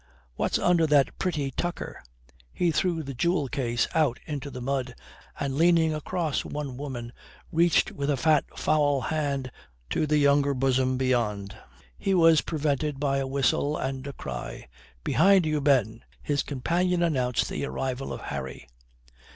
[0.33, 2.01] What's under that pretty tucker?"
[2.51, 4.95] He threw the jewel case out into the mud
[5.39, 7.13] and, leaning across one woman,
[7.51, 9.51] reached with a fat, foul hand
[9.91, 11.55] to the younger bosom beyond.
[11.99, 14.67] He was prevented by a whistle and a cry,
[15.03, 18.67] "Behind you, Ben." His companion announced the arrival of Harry.